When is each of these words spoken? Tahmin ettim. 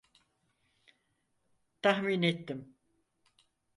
Tahmin 1.81 2.23
ettim. 2.23 2.75